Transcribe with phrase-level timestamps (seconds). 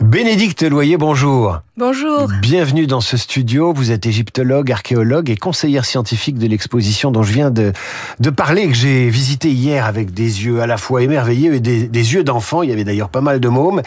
[0.00, 1.60] Bénédicte Loyer, bonjour.
[1.76, 2.26] Bonjour.
[2.40, 3.74] Bienvenue dans ce studio.
[3.74, 7.72] Vous êtes égyptologue, archéologue et conseillère scientifique de l'exposition dont je viens de,
[8.18, 11.86] de parler, que j'ai visité hier avec des yeux à la fois émerveillés et des,
[11.86, 12.62] des yeux d'enfant.
[12.62, 13.82] Il y avait d'ailleurs pas mal de mômes.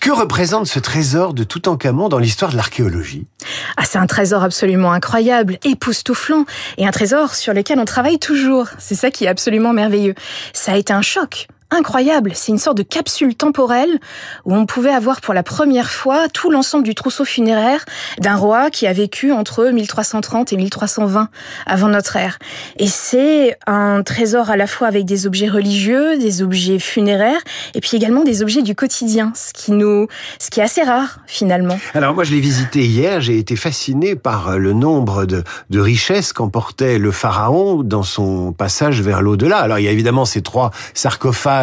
[0.00, 3.26] Que représente ce trésor de Toutankhamon dans l'histoire de l'archéologie?
[3.76, 6.44] Ah, c'est un trésor absolument incroyable, époustouflant,
[6.78, 8.68] et un trésor sur lequel on travaille toujours.
[8.78, 10.14] C'est ça qui est absolument merveilleux.
[10.52, 12.32] Ça a été un choc incroyable.
[12.34, 14.00] C'est une sorte de capsule temporelle
[14.46, 17.84] où on pouvait avoir pour la première fois tout l'ensemble du trousseau funéraire
[18.18, 21.28] d'un roi qui a vécu entre 1330 et 1320
[21.66, 22.38] avant notre ère.
[22.78, 27.40] Et c'est un trésor à la fois avec des objets religieux, des objets funéraires
[27.74, 30.06] et puis également des objets du quotidien, ce qui nous,
[30.38, 31.78] ce qui est assez rare finalement.
[31.92, 36.32] Alors moi je l'ai visité hier, j'ai été fasciné par le nombre de, de richesses
[36.32, 39.58] qu'emportait le pharaon dans son passage vers l'au-delà.
[39.58, 41.57] Alors il y a évidemment ces trois sarcophages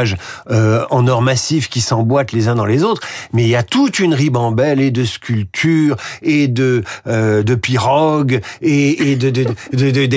[0.49, 3.01] euh, en or massif qui s'emboîtent les uns dans les autres,
[3.33, 8.41] mais il y a toute une ribambelle et de sculptures et de euh, de pirogues
[8.61, 9.29] et, de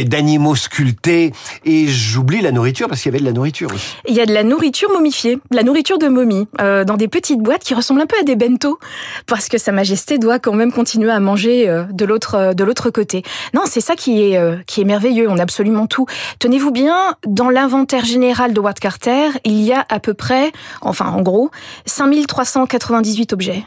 [0.03, 1.33] d'animaux sculptés
[1.65, 3.69] et j'oublie la nourriture parce qu'il y avait de la nourriture.
[4.09, 7.09] Il y a de la nourriture momifiée, de la nourriture de momie euh, dans des
[7.09, 8.79] petites boîtes qui ressemblent un peu à des bento
[9.27, 13.23] parce que Sa Majesté doit quand même continuer à manger de l'autre de l'autre côté.
[13.55, 15.29] Non, c'est ça qui est qui est merveilleux.
[15.29, 16.07] On a absolument tout.
[16.39, 20.15] Tenez-vous bien, dans l'inventaire général de Watt Carter, il y il y a à peu
[20.15, 21.51] près, enfin en gros,
[21.85, 23.65] 5398 objets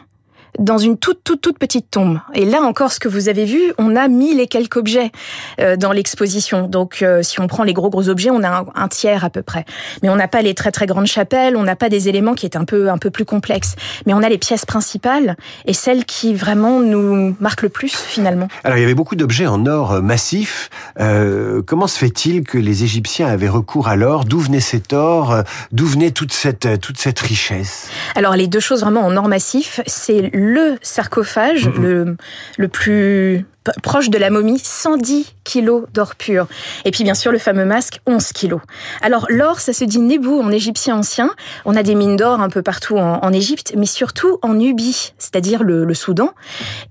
[0.60, 2.20] dans une toute toute toute petite tombe.
[2.34, 5.12] Et là encore, ce que vous avez vu, on a mille et quelques objets
[5.60, 6.68] euh, dans l'exposition.
[6.68, 9.42] Donc, euh, si on prend les gros gros objets, on a un, tiers à peu
[9.42, 9.66] près.
[10.02, 12.46] Mais on n'a pas les très très grandes chapelles, on n'a pas des éléments qui
[12.46, 13.76] est un peu un peu plus complexes.
[14.06, 15.36] Mais on a les pièces principales
[15.66, 18.48] et celles qui vraiment nous marquent le plus finalement.
[18.64, 20.70] Alors, il y avait beaucoup d'objets en or euh, massif.
[21.00, 24.26] Euh, comment se fait-il que les Égyptiens avaient recours à l'or?
[24.26, 27.90] D'où venait cet or D'où venait toute cette toute cette richesse?
[28.16, 31.81] Alors, les deux choses vraiment en or massif, c'est le sarcophage mmh.
[31.81, 32.17] le,
[32.58, 33.45] le plus
[33.84, 36.47] proche de la momie, 110 kilos d'or pur.
[36.86, 38.62] Et puis bien sûr le fameux masque, 11 kilos.
[39.02, 41.31] Alors l'or, ça se dit nebou en égyptien ancien.
[41.66, 45.63] On a des mines d'or un peu partout en, Égypte, mais surtout en Nubie, c'est-à-dire
[45.63, 46.31] le, Soudan.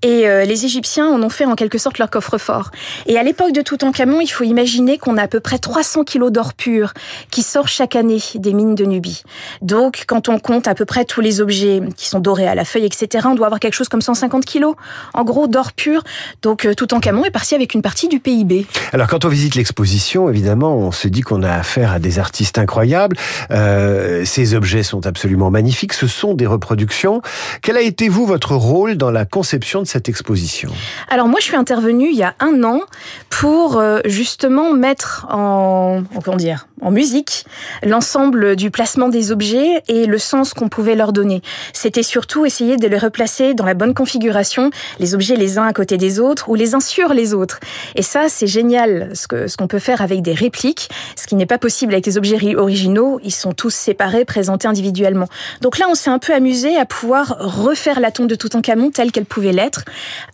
[0.02, 2.70] Et euh, les Égyptiens en ont fait en quelque sorte leur coffre-fort.
[3.06, 6.32] Et à l'époque de Toutankhamon, il faut imaginer qu'on a à peu près 300 kilos
[6.32, 6.94] d'or pur
[7.30, 9.22] qui sort chaque année des mines de Nubie.
[9.60, 12.64] Donc quand on compte à peu près tous les objets qui sont dorés à la
[12.64, 14.76] feuille, etc., on doit avoir quelque chose comme 150 kilos,
[15.12, 16.02] en gros, d'or pur.
[16.42, 18.66] Donc donc Toutankhamon est parti avec une partie du PIB.
[18.92, 22.58] Alors quand on visite l'exposition, évidemment, on se dit qu'on a affaire à des artistes
[22.58, 23.16] incroyables.
[23.50, 25.92] Euh, ces objets sont absolument magnifiques.
[25.92, 27.22] Ce sont des reproductions.
[27.62, 30.70] Quel a été vous votre rôle dans la conception de cette exposition?
[31.08, 32.80] Alors moi, je suis intervenue il y a un an
[33.28, 37.44] pour euh, justement mettre en comment dire en musique
[37.82, 41.42] l'ensemble du placement des objets et le sens qu'on pouvait leur donner.
[41.72, 45.72] C'était surtout essayer de les replacer dans la bonne configuration, les objets les uns à
[45.72, 47.60] côté des autres ou les uns sur les autres.
[47.94, 51.34] Et ça, c'est génial, ce que ce qu'on peut faire avec des répliques, ce qui
[51.34, 53.20] n'est pas possible avec les objets originaux.
[53.24, 55.26] Ils sont tous séparés, présentés individuellement.
[55.60, 59.12] Donc là, on s'est un peu amusé à pouvoir refaire la tombe de Toutankhamon telle
[59.12, 59.84] qu'elle pouvait l'être,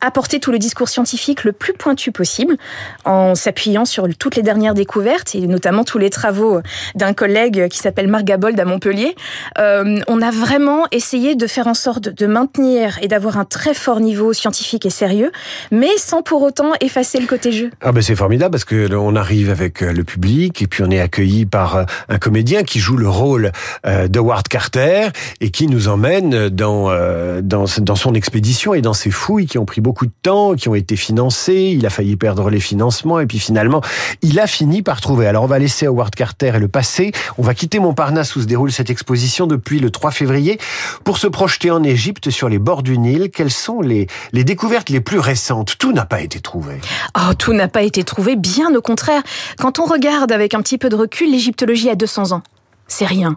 [0.01, 2.57] apporter tout le discours scientifique le plus pointu possible,
[3.05, 6.36] en s'appuyant sur toutes les dernières découvertes et notamment tous les travaux
[6.95, 9.15] d'un collègue qui s'appelle Marc Gabold à Montpellier.
[9.59, 13.75] Euh, on a vraiment essayé de faire en sorte de maintenir et d'avoir un très
[13.75, 15.33] fort niveau scientifique et sérieux,
[15.71, 17.71] mais sans pour autant effacer le côté jeu.
[17.81, 20.91] Ah ben c'est formidable parce que on arrive avec euh, le public et puis on
[20.91, 23.53] est accueilli par euh, un comédien qui joue le rôle
[23.85, 25.09] de Ward Carter
[25.41, 26.91] et qui nous emmène dans,
[27.43, 30.69] dans dans son expédition et dans ses fouilles qui ont pris beaucoup de temps, qui
[30.69, 31.75] ont été financées.
[31.77, 33.81] Il a failli perdre les financements et puis finalement
[34.23, 35.27] il a fini par trouver.
[35.27, 37.13] Alors on va laisser Howard Carter et le passé.
[37.39, 40.59] On va quitter Montparnasse où se déroule cette exposition depuis le 3 février
[41.05, 43.31] pour se projeter en Égypte sur les bords du Nil.
[43.33, 45.77] Quelles sont les les découvertes les plus récentes?
[45.79, 46.81] Tout n'a pas été trouvé.
[47.19, 49.23] Oh, tout n'a pas été trouvé, bien au contraire.
[49.59, 52.43] Quand on regarde avec un petit peu de recul, l'égyptologie a 200 ans
[52.89, 53.37] c'est rien.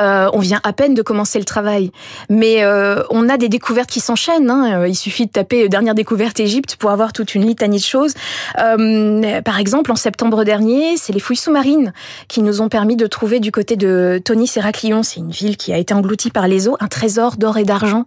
[0.00, 1.92] Euh, on vient à peine de commencer le travail,
[2.28, 4.50] mais euh, on a des découvertes qui s'enchaînent.
[4.50, 4.86] Hein.
[4.86, 8.14] Il suffit de taper dernière découverte Égypte pour avoir toute une litanie de choses.
[8.58, 11.92] Euh, par exemple, en septembre dernier, c'est les fouilles sous-marines
[12.28, 15.72] qui nous ont permis de trouver du côté de Tonis Héraclion, c'est une ville qui
[15.72, 18.04] a été engloutie par les eaux, un trésor d'or et d'argent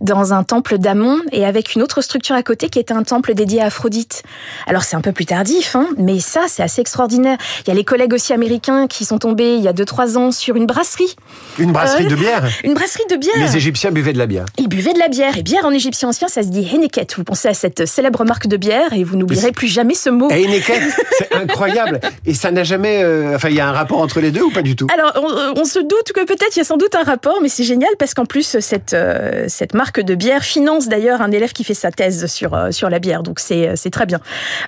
[0.00, 3.34] dans un temple d'Amon et avec une autre structure à côté qui est un temple
[3.34, 4.22] dédié à Aphrodite.
[4.66, 7.38] Alors c'est un peu plus tardif, hein, mais ça c'est assez extraordinaire.
[7.64, 10.18] Il y a les collègues aussi américains qui sont tombés il y a deux trois
[10.18, 11.14] ans sur une brasserie.
[11.58, 13.34] Une brasserie Euh, de bière Une brasserie de bière.
[13.38, 14.44] Les Égyptiens buvaient de la bière.
[14.58, 15.36] Ils buvaient de la bière.
[15.38, 17.14] Et bière en égyptien ancien, ça se dit Henneket.
[17.16, 20.30] Vous pensez à cette célèbre marque de bière et vous n'oublierez plus jamais ce mot.
[20.30, 20.82] Et Heineken,
[21.18, 22.00] c'est incroyable.
[22.26, 23.02] Et ça n'a jamais...
[23.02, 24.86] euh, Enfin, il y a un rapport entre les deux ou pas du tout?
[24.92, 27.48] Alors, on, on se doute que peut-être il y a sans doute un rapport, mais
[27.48, 31.52] c'est génial parce qu'en plus cette euh, cette marque de bière finance d'ailleurs un élève
[31.52, 34.20] qui fait sa thèse sur euh, sur la bière, donc c'est c'est très bien.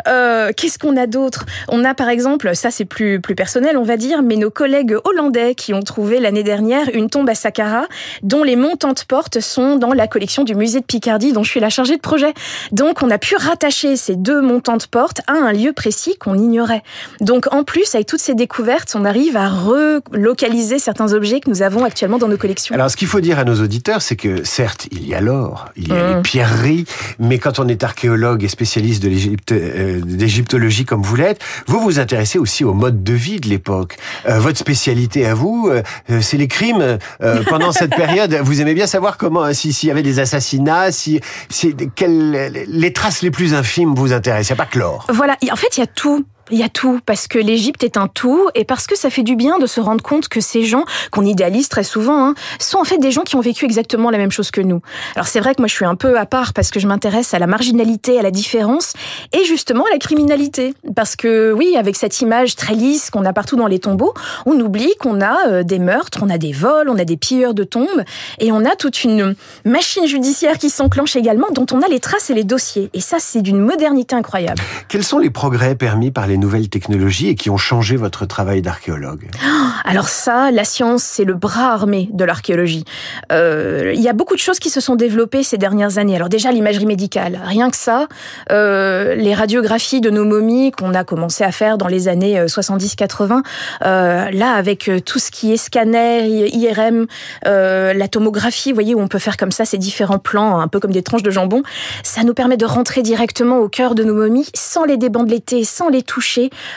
[0.08, 1.46] Euh, Qu'est-ce qu'on a d'autre?
[1.68, 4.96] On a par exemple, ça c'est plus plus personnel, on va dire, mais nos collègues
[5.04, 7.86] hollandais qui ont trouvé l'année dernière une tombe à Saqqara
[8.22, 11.60] dont les montantes portes sont dans la collection du musée de Picardie, dont je suis
[11.60, 12.32] la chargée de projet.
[12.72, 16.82] Donc, on a pu rattacher ces deux montantes portes à un lieu précis qu'on ignorait.
[17.20, 21.62] Donc, en plus, avec toutes ces découvertes, on arrive à relocaliser certains objets que nous
[21.62, 22.74] avons actuellement dans nos collections.
[22.74, 25.66] Alors, ce qu'il faut dire à nos auditeurs, c'est que certes, il y a l'or,
[25.76, 26.16] il y a Mmh.
[26.16, 26.84] les pierreries,
[27.18, 31.80] mais quand on est archéologue et spécialiste de l'Égypte, euh, d'égyptologie comme vous l'êtes, vous
[31.80, 33.96] vous intéressez aussi au mode de vie de l'époque.
[34.28, 36.98] Euh, votre spécialité à vous, euh, euh, c'est les crimes.
[37.22, 40.90] Euh, pendant cette période, vous aimez bien savoir comment, si s'il y avait des assassinats,
[40.90, 44.50] si, si quelles, les traces les plus infimes vous intéressent.
[44.50, 45.06] Il n'y a pas que l'or.
[45.10, 46.24] Voilà, en fait, il y a tout.
[46.52, 49.24] Il y a tout, parce que l'Égypte est un tout, et parce que ça fait
[49.24, 52.78] du bien de se rendre compte que ces gens, qu'on idéalise très souvent, hein, sont
[52.78, 54.80] en fait des gens qui ont vécu exactement la même chose que nous.
[55.16, 57.34] Alors c'est vrai que moi je suis un peu à part, parce que je m'intéresse
[57.34, 58.92] à la marginalité, à la différence,
[59.32, 60.72] et justement à la criminalité.
[60.94, 64.14] Parce que oui, avec cette image très lisse qu'on a partout dans les tombeaux,
[64.46, 67.54] on oublie qu'on a euh, des meurtres, on a des vols, on a des pilleurs
[67.54, 68.04] de tombes,
[68.38, 69.34] et on a toute une
[69.64, 72.88] machine judiciaire qui s'enclenche également, dont on a les traces et les dossiers.
[72.94, 74.62] Et ça, c'est d'une modernité incroyable.
[74.88, 78.62] Quels sont les progrès permis par les nouvelles technologies et qui ont changé votre travail
[78.62, 79.28] d'archéologue
[79.84, 82.84] Alors ça, la science, c'est le bras armé de l'archéologie.
[83.32, 86.16] Euh, Il y a beaucoup de choses qui se sont développées ces dernières années.
[86.16, 88.08] Alors déjà, l'imagerie médicale, rien que ça.
[88.50, 93.42] Euh, les radiographies de nos momies qu'on a commencé à faire dans les années 70-80,
[93.84, 97.06] euh, là, avec tout ce qui est scanner, IRM,
[97.44, 100.80] la tomographie, vous voyez, où on peut faire comme ça ces différents plans, un peu
[100.80, 101.62] comme des tranches de jambon,
[102.02, 105.88] ça nous permet de rentrer directement au cœur de nos momies sans les débandeleter, sans
[105.88, 106.25] les toucher,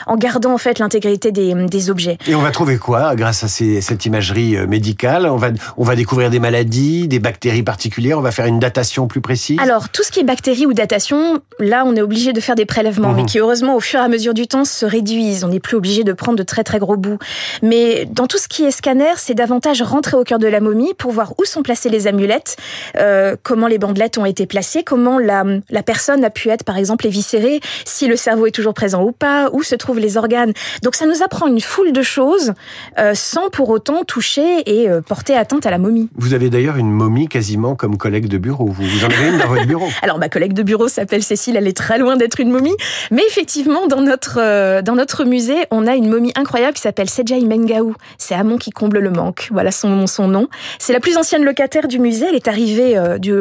[0.07, 2.17] en gardant en fait l'intégrité des, des objets.
[2.27, 5.25] Et on va trouver quoi grâce à ces, cette imagerie euh, médicale?
[5.25, 9.07] On va, on va découvrir des maladies, des bactéries particulières, on va faire une datation
[9.07, 9.59] plus précise?
[9.59, 12.65] Alors, tout ce qui est bactéries ou datation, là, on est obligé de faire des
[12.65, 13.15] prélèvements, Mhm.
[13.15, 15.43] mais qui, heureusement, au fur et à mesure du temps, se réduisent.
[15.43, 17.17] On n'est plus obligé de prendre de très, très gros bouts.
[17.61, 20.93] Mais dans tout ce qui est scanner, c'est davantage rentrer au cœur de la momie
[20.97, 22.57] pour voir où sont placées les amulettes,
[22.97, 26.77] euh, comment les bandelettes ont été placées, comment la, la personne a pu être, par
[26.77, 30.53] exemple, éviscérée, si le cerveau est toujours présent ou pas, où se trouvent les organes.
[30.83, 32.53] Donc, ça nous apprend une foule de choses
[32.97, 36.09] euh, sans pour autant toucher et euh, porter atteinte à la momie.
[36.15, 38.67] Vous avez d'ailleurs une momie quasiment comme collègue de bureau.
[38.67, 39.87] Vous, vous en avez une dans votre bureau.
[40.01, 42.75] Alors ma collègue de bureau s'appelle Cécile, elle est très loin d'être une momie,
[43.11, 47.09] mais effectivement dans notre euh, dans notre musée, on a une momie incroyable qui s'appelle
[47.09, 47.95] Sejai Mengaou.
[48.17, 49.49] C'est Amon qui comble le manque.
[49.51, 50.47] Voilà son son nom.
[50.79, 52.25] C'est la plus ancienne locataire du musée.
[52.29, 53.33] Elle est arrivée du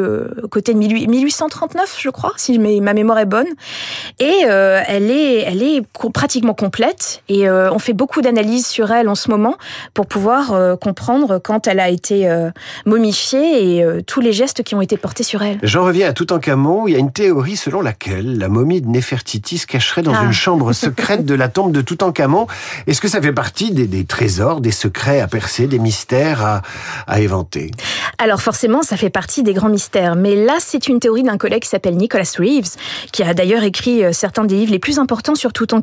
[0.49, 3.47] côté de 18- 1839, je crois, si ma mémoire est bonne.
[4.19, 9.09] Et elle est elle est pratiquement complète et euh, on fait beaucoup d'analyses sur elle
[9.09, 9.57] en ce moment
[9.93, 12.51] pour pouvoir euh, comprendre quand elle a été euh,
[12.85, 15.59] momifiée et tous les gestes qui ont été portés sur elle.
[15.63, 16.87] J'en reviens à Toutankhamon.
[16.87, 20.23] Il y a une théorie selon laquelle la momie de Néfertiti se cacherait dans Ah.
[20.23, 22.47] une chambre secrète de la tombe de Toutankhamon.
[22.87, 26.61] Est-ce que ça fait partie des, des trésors, des secrets à percer, des mystères à,
[27.07, 27.71] à éventer?
[28.17, 30.15] Alors forcément, ça fait partie des grands mystères.
[30.15, 32.75] Mais là, c'est une théorie d'un collègue qui s'appelle Nicholas Reeves,
[33.11, 35.78] qui a d'ailleurs écrit certains des livres les plus importants sur Toutankhamon.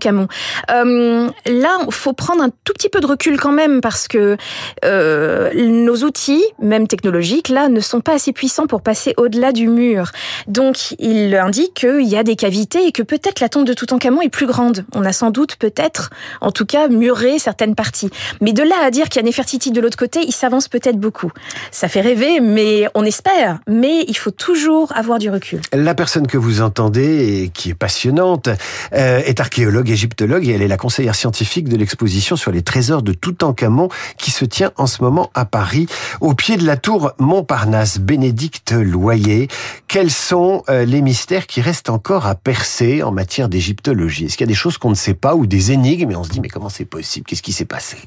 [0.70, 4.36] Euh, là, faut prendre un tout petit peu de recul quand même, parce que
[4.84, 9.68] euh, nos outils, même technologiques, là, ne sont pas assez puissants pour passer au-delà du
[9.68, 10.10] mur.
[10.46, 14.22] Donc, il indique qu'il y a des cavités et que peut-être la tombe de Toutankhamon
[14.22, 14.84] est plus grande.
[14.94, 16.10] On a sans doute, peut-être,
[16.40, 18.10] en tout cas, muré certaines parties.
[18.40, 20.98] Mais de là à dire qu'il y a Néfertiti de l'autre côté, il s'avance peut-être
[20.98, 21.32] beaucoup.
[21.70, 23.58] Ça fait rêver, mais on espère.
[23.66, 25.60] Mais il faut toujours avoir du recul.
[25.72, 28.48] La personne que vous entendez et qui est passionnante
[28.92, 33.02] euh, est archéologue, égyptologue et elle est la conseillère scientifique de l'exposition sur les trésors
[33.02, 33.88] de Toutankhamon
[34.18, 35.86] qui se tient en ce moment à Paris
[36.20, 37.98] au pied de la tour Montparnasse.
[37.98, 39.48] Bénédicte Loyer,
[39.88, 44.26] quels sont euh, les mystères qui restent encore à percer en matière d'égyptologie?
[44.26, 46.24] Est-ce qu'il y a des choses qu'on ne sait pas ou des énigmes et on
[46.24, 47.26] se dit mais comment c'est possible?
[47.26, 47.96] Qu'est-ce qui s'est passé?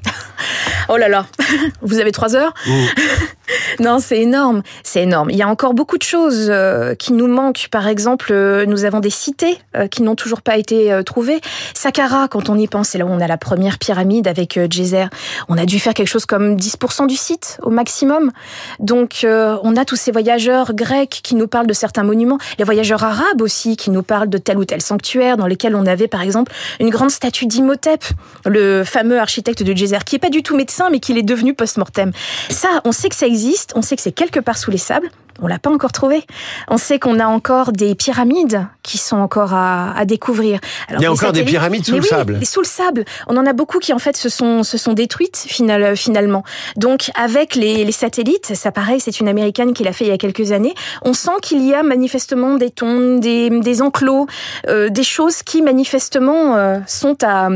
[0.88, 1.26] Oh là là,
[1.82, 2.52] vous avez trois heures?
[2.66, 2.70] Mmh.
[3.80, 5.30] Non, c'est énorme, c'est énorme.
[5.30, 7.68] Il y a encore beaucoup de choses euh, qui nous manquent.
[7.70, 11.40] Par exemple, euh, nous avons des cités euh, qui n'ont toujours pas été trouvées.
[11.74, 15.08] Saqqara, quand on y pense, c'est là où on a la première pyramide avec Djezer.
[15.48, 18.32] On a dû faire quelque chose comme 10% du site au maximum.
[18.78, 23.04] Donc, on a tous ces voyageurs grecs qui nous parlent de certains monuments, les voyageurs
[23.04, 26.22] arabes aussi qui nous parlent de tel ou tel sanctuaire dans lesquels on avait, par
[26.22, 28.04] exemple, une grande statue d'Imhotep,
[28.46, 31.54] le fameux architecte de Djezer, qui est pas du tout médecin, mais qui l'est devenu
[31.54, 32.12] post-mortem.
[32.50, 33.39] Ça, on sait que ça existe,
[33.74, 35.10] on sait que c'est quelque part sous les sables,
[35.42, 36.22] on l'a pas encore trouvé.
[36.68, 40.60] On sait qu'on a encore des pyramides qui sont encore à, découvrir.
[40.90, 42.44] Il y a encore des pyramides sous le sable.
[42.44, 43.04] Sous le sable.
[43.26, 46.42] On en a beaucoup qui en fait se sont se sont détruites finalement.
[46.76, 50.18] Donc avec les, satellites, ça pareil, c'est une américaine qui l'a fait il y a
[50.18, 50.74] quelques années.
[51.02, 54.26] On sent qu'il y a manifestement des tombes, des, enclos,
[54.68, 57.48] euh, des choses qui manifestement euh, sont à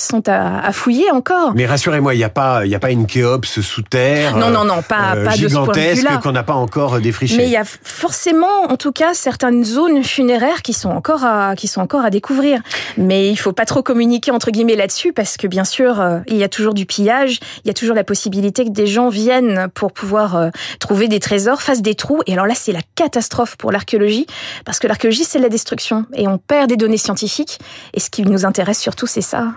[0.00, 1.52] sont à, fouiller encore.
[1.54, 4.36] Mais rassurez-moi, il n'y a pas, il a pas une Khéops sous terre.
[4.36, 7.36] Non, non, non, pas, euh, pas de ce qu'on n'a pas encore défriché.
[7.36, 11.54] Mais il y a forcément, en tout cas, certaines zones funéraires qui sont encore à,
[11.56, 12.60] qui sont encore à découvrir.
[12.96, 16.36] Mais il faut pas trop communiquer entre guillemets là-dessus parce que bien sûr, euh, il
[16.36, 19.68] y a toujours du pillage, il y a toujours la possibilité que des gens viennent
[19.74, 22.20] pour pouvoir euh, trouver des trésors, fassent des trous.
[22.26, 24.26] Et alors là, c'est la catastrophe pour l'archéologie
[24.64, 27.58] parce que l'archéologie, c'est la destruction et on perd des données scientifiques.
[27.94, 29.52] Et ce qui nous intéresse surtout, c'est ça.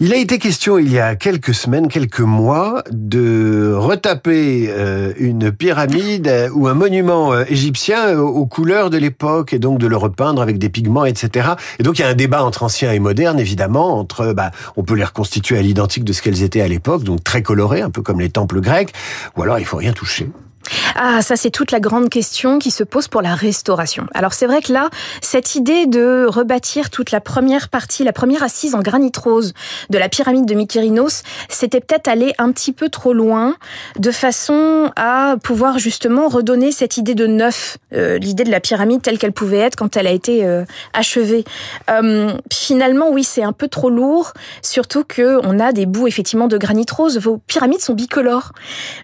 [0.00, 5.50] Il a été question il y a quelques semaines, quelques mois, de retaper euh, une
[5.50, 9.96] pyramide euh, ou un monument euh, égyptien aux couleurs de l'époque et donc de le
[9.96, 11.48] repeindre avec des pigments, etc.
[11.80, 14.84] Et donc il y a un débat entre anciens et modernes, évidemment, entre, bah, on
[14.84, 17.90] peut les reconstituer à l'identique de ce qu'elles étaient à l'époque, donc très colorées, un
[17.90, 18.94] peu comme les temples grecs,
[19.36, 20.28] ou alors il faut rien toucher.
[20.96, 24.06] Ah, ça c'est toute la grande question qui se pose pour la restauration.
[24.14, 24.88] Alors c'est vrai que là,
[25.20, 29.52] cette idée de rebâtir toute la première partie, la première assise en granit rose
[29.90, 33.56] de la pyramide de Mykérinos, c'était peut-être aller un petit peu trop loin,
[33.98, 39.02] de façon à pouvoir justement redonner cette idée de neuf, euh, l'idée de la pyramide
[39.02, 41.44] telle qu'elle pouvait être quand elle a été euh, achevée.
[41.90, 46.48] Euh, finalement, oui, c'est un peu trop lourd, surtout que on a des bouts effectivement
[46.48, 47.18] de granit rose.
[47.18, 48.52] Vos pyramides sont bicolores,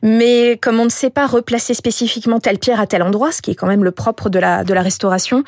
[0.03, 3.41] mais comme on ne sait pas replacer placer spécifiquement telle pierre à tel endroit, ce
[3.41, 5.45] qui est quand même le propre de la, de la restauration.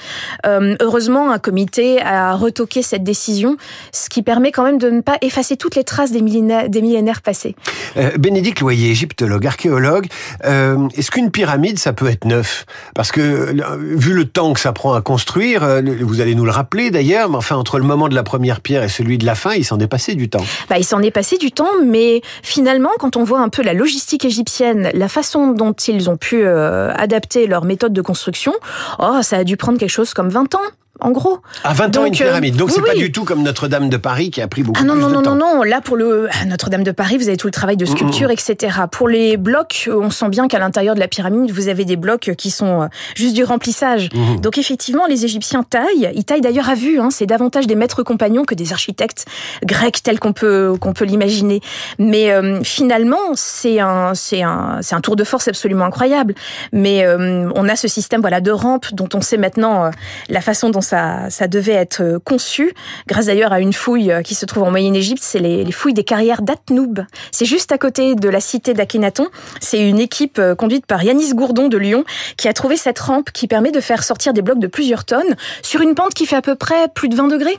[0.46, 3.56] Euh, heureusement, un comité a retoqué cette décision,
[3.92, 6.82] ce qui permet quand même de ne pas effacer toutes les traces des millénaires, des
[6.82, 7.56] millénaires passés.
[7.96, 10.06] Euh, Bénédicte Loyer, égyptologue, archéologue,
[10.44, 12.64] euh, est-ce qu'une pyramide, ça peut être neuf?
[12.94, 16.90] Parce que, vu le temps que ça prend à construire, vous allez nous le rappeler
[16.90, 19.54] d'ailleurs, mais enfin, entre le moment de la première pierre et celui de la fin,
[19.54, 20.44] il s'en est passé du temps.
[20.68, 23.72] Bah, il s'en est passé du temps, mais finalement, quand on voit un peu la
[23.72, 28.54] logistique égyptienne, la façon dont ils ils ont pu euh, adapter leur méthode de construction,
[28.98, 30.60] oh, ça a dû prendre quelque chose comme 20 ans
[31.00, 31.38] en gros.
[31.64, 32.56] À 20 ans une pyramide.
[32.56, 34.94] Donc c'est pas du tout comme Notre-Dame de Paris qui a pris beaucoup ah non,
[34.94, 35.34] plus non, de non, temps.
[35.34, 38.30] Non, non, Là pour le Notre-Dame de Paris, vous avez tout le travail de sculpture,
[38.30, 38.78] etc.
[38.90, 42.32] Pour les blocs, on sent bien qu'à l'intérieur de la pyramide, vous avez des blocs
[42.36, 44.08] qui sont euh, juste du remplissage.
[44.42, 46.10] Donc effectivement, les Égyptiens taillent.
[46.14, 46.98] Ils taillent d'ailleurs à vue.
[46.98, 47.08] Hein.
[47.10, 49.26] C'est davantage des maîtres compagnons que des architectes
[49.64, 51.60] grecs tels qu'on peut qu'on peut l'imaginer.
[51.98, 56.34] Mais euh, finalement, c'est un c'est un c'est un tour de force absolument incroyable.
[56.72, 59.90] Mais euh, on a ce système voilà de rampe dont on sait maintenant
[60.28, 62.72] la façon dont ça ça devait être euh, conçu,
[63.06, 66.04] grâce d'ailleurs à une fouille euh, qui se trouve en Moyenne-Égypte, c'est les, fouilles des
[66.04, 67.04] carrières d'Atnoub.
[67.30, 69.28] C'est juste à côté de la cité d'Akhenaton.
[69.60, 72.04] C'est une équipe euh, conduite par Yanis Gourdon de Lyon
[72.36, 75.36] qui a trouvé cette rampe qui permet de faire sortir des blocs de plusieurs tonnes
[75.62, 77.58] sur une pente qui fait à peu près plus de 20 degrés.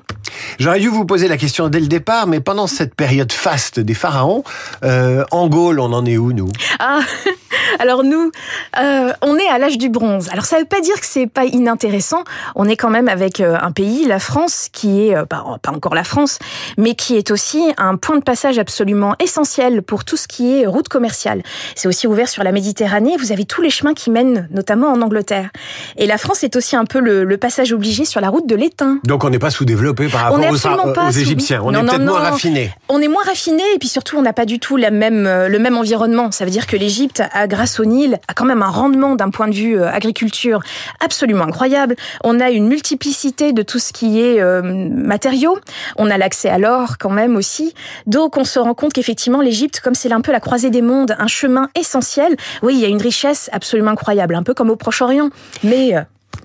[0.59, 3.93] J'aurais dû vous poser la question dès le départ, mais pendant cette période faste des
[3.93, 4.43] pharaons,
[4.83, 6.49] en Gaule, on en est où, nous?
[6.79, 6.99] Ah,
[7.79, 8.31] alors nous,
[8.75, 10.29] on est à l'âge du bronze.
[10.31, 12.23] Alors ça veut pas dire que c'est pas inintéressant.
[12.55, 16.03] On est quand même avec un pays la France, qui est, euh, pas, encore la
[16.03, 16.37] France,
[16.77, 20.67] mais qui est aussi un point de passage absolument essentiel pour tout ce qui est
[20.67, 21.41] route commerciale.
[21.75, 23.17] C'est aussi ouvert sur la Méditerranée.
[23.17, 25.49] Vous avez tous les chemins qui mènent notamment en Angleterre.
[25.97, 28.99] Et la France est aussi un peu le, passage obligé sur la route de l'étain.
[29.03, 31.61] Donc on n'est pas sous-développé par rapport aux, Égyptiens.
[31.63, 32.71] On est peut-être moins raffiné.
[32.89, 35.47] On est moins raffiné et puis surtout on n'a pas du tout la même, euh,
[35.47, 36.31] le même environnement.
[36.31, 39.47] Ça veut dire que l'Égypte, grâce au Nil, a quand même un rendement d'un point
[39.47, 40.61] de vue euh, agriculture
[40.99, 41.95] absolument incroyable.
[42.23, 42.67] On a une
[42.97, 45.57] de tout ce qui est euh, matériaux.
[45.97, 47.73] On a l'accès à l'or quand même aussi.
[48.05, 51.15] Donc on se rend compte qu'effectivement l'Égypte, comme c'est un peu la croisée des mondes,
[51.19, 54.75] un chemin essentiel, oui, il y a une richesse absolument incroyable, un peu comme au
[54.75, 55.29] Proche-Orient.
[55.63, 56.01] Mais euh,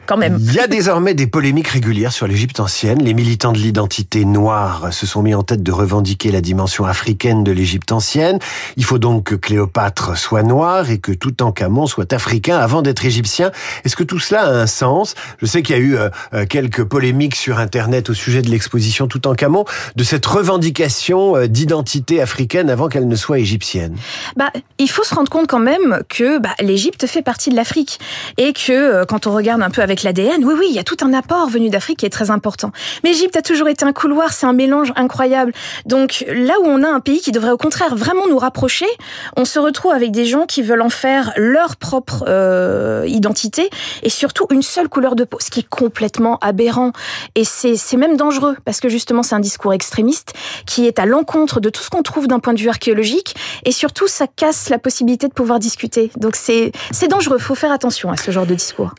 [0.07, 0.37] quand même.
[0.41, 3.03] Il y a désormais des polémiques régulières sur l'Égypte ancienne.
[3.03, 7.45] Les militants de l'identité noire se sont mis en tête de revendiquer la dimension africaine
[7.45, 8.39] de l'Égypte ancienne.
[8.77, 13.53] Il faut donc que Cléopâtre soit noire et que Toutankhamon soit africain avant d'être égyptien.
[13.85, 15.15] Est-ce que tout cela a un sens?
[15.41, 18.51] Je sais qu'il y a eu euh, euh, quelques polémiques sur Internet au sujet de
[18.51, 19.65] l'exposition Toutankhamon,
[19.97, 23.97] de cette revendication euh, d'identité africaine avant qu'elle ne soit égyptienne.
[24.37, 27.99] Bah, il faut se rendre compte quand même que bah, l'Égypte fait partie de l'Afrique
[28.39, 30.97] et que quand on regarde un peu avec l'ADN, oui, oui, il y a tout
[31.03, 32.73] un apport venu d'Afrique qui est très important.
[33.05, 35.53] Mais l'Égypte a toujours été un couloir, c'est un mélange incroyable.
[35.87, 38.87] Donc là où on a un pays qui devrait au contraire vraiment nous rapprocher,
[39.37, 43.69] on se retrouve avec des gens qui veulent en faire leur propre euh, identité
[44.03, 46.93] et surtout une seule couleur de peau, ce qui est complètement aberrant.
[47.35, 50.33] Et c'est même dangereux parce que justement c'est un discours extrémiste
[50.67, 53.35] qui est à l'encontre de tout ce qu'on trouve d'un point de vue archéologique
[53.65, 56.11] et surtout ça casse la possibilité de pouvoir discuter.
[56.17, 56.73] Donc c'est
[57.09, 58.95] dangereux, faut faire attention à ce genre de discours.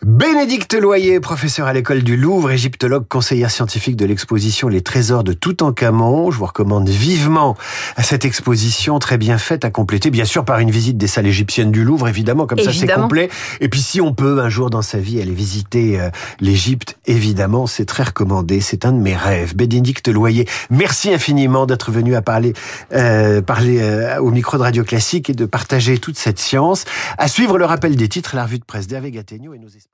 [0.83, 6.29] Loyer, professeur à l'école du Louvre, égyptologue, conseillère scientifique de l'exposition Les Trésors de Toutankhamon.
[6.29, 7.55] Je vous recommande vivement
[8.03, 11.71] cette exposition très bien faite à compléter, bien sûr par une visite des salles égyptiennes
[11.71, 13.29] du Louvre, évidemment, comme ça c'est complet.
[13.61, 16.09] Et puis si on peut un jour dans sa vie aller visiter euh,
[16.41, 18.59] l'Égypte, évidemment, c'est très recommandé.
[18.59, 19.55] C'est un de mes rêves.
[19.55, 22.51] Bénédicte Loyer, merci infiniment d'être venu à parler,
[22.91, 26.83] euh, parler euh, au micro de Radio Classique et de partager toute cette science.
[27.17, 29.93] À suivre le rappel des titres, la revue de presse d'Hervé Gattegno et nos esprits.